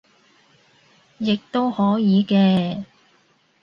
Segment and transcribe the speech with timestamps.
[1.19, 2.85] 亦都可以嘅